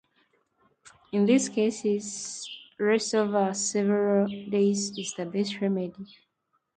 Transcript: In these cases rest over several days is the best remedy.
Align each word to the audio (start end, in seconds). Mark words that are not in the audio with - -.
In 1.11 1.27
these 1.27 1.47
cases 1.47 2.49
rest 2.79 3.13
over 3.13 3.53
several 3.53 4.25
days 4.49 4.97
is 4.97 5.13
the 5.15 5.27
best 5.27 5.61
remedy. 5.61 6.07